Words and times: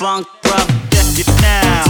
Funk, 0.00 0.26
brother, 0.40 0.66
check 0.90 1.18
it 1.18 1.42
now. 1.42 1.89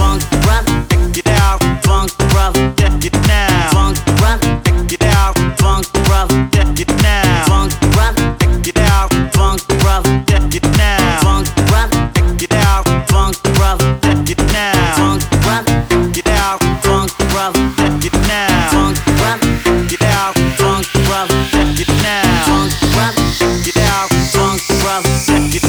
check 24.99 25.55
it. 25.55 25.63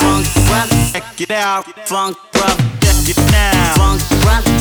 Funk 0.00 0.26
brother, 0.46 0.76
check 0.92 1.20
it 1.20 1.30
out. 1.30 1.64
Funk 1.88 2.16
check 2.80 3.08
it 3.08 3.16
now. 3.32 3.74
Funk 3.74 4.00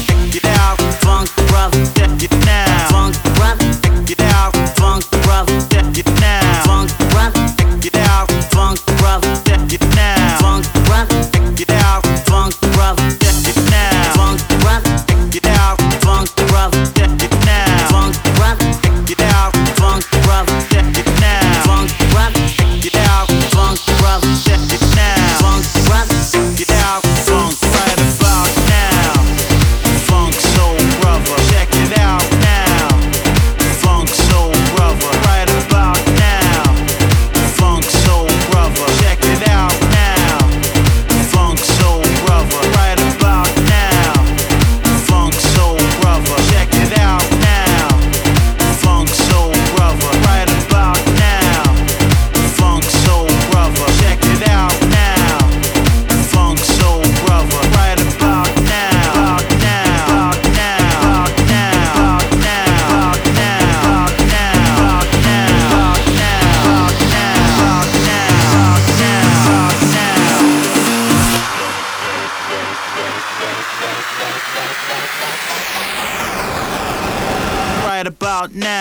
check 0.07 0.35
it 0.35 0.45
out. 0.45 0.77
Funk 1.03 1.29
brother, 1.47 1.85
check 1.93 2.23
it 2.23 2.31
now. 2.45 2.87
Funk 2.89 3.15
brother, 3.35 3.71
check 3.81 4.09
it 4.09 4.21
out. 4.21 4.55
Funk. 4.77 5.18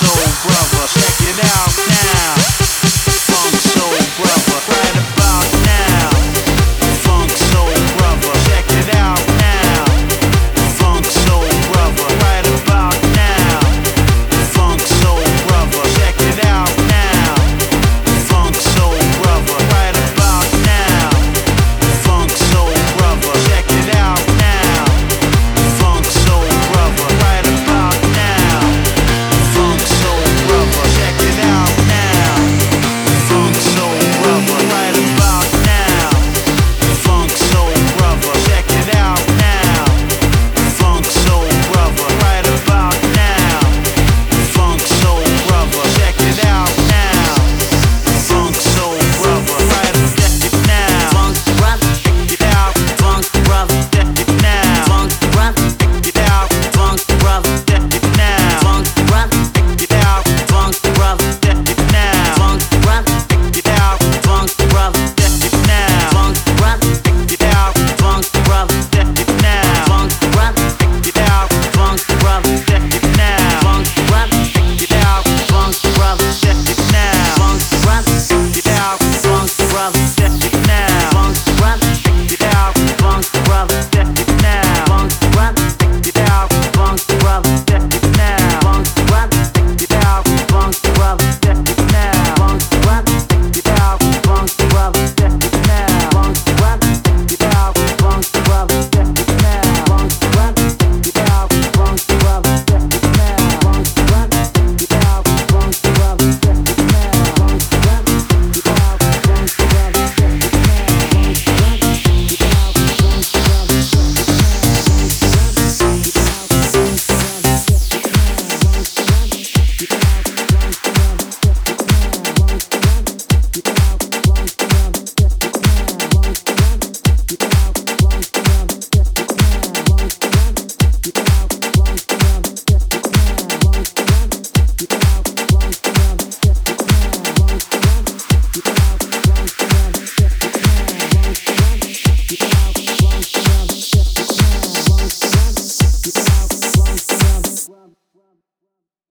soul 0.00 0.39